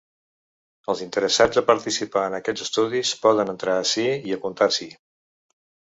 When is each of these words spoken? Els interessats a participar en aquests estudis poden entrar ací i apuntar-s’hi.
Els 0.93 1.03
interessats 1.05 1.59
a 1.61 1.65
participar 1.67 2.23
en 2.29 2.37
aquests 2.39 2.65
estudis 2.67 3.13
poden 3.27 3.53
entrar 3.55 3.79
ací 3.85 4.07
i 4.31 4.35
apuntar-s’hi. 4.39 4.93